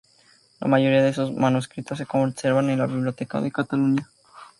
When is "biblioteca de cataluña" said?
2.87-4.09